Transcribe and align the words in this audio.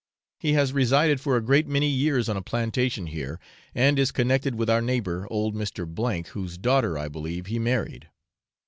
He 0.39 0.53
has 0.53 0.73
resided 0.73 1.21
for 1.21 1.37
a 1.37 1.43
great 1.43 1.67
many 1.67 1.85
years 1.87 2.27
on 2.27 2.35
a 2.35 2.41
plantation 2.41 3.05
here, 3.05 3.39
and 3.75 3.99
is 3.99 4.11
connected 4.11 4.55
with 4.55 4.67
our 4.67 4.81
neighbour, 4.81 5.27
old 5.29 5.53
Mr. 5.53 5.85
C, 6.25 6.31
whose 6.31 6.57
daughter, 6.57 6.97
I 6.97 7.07
believe, 7.07 7.45
he 7.45 7.59
married. 7.59 8.09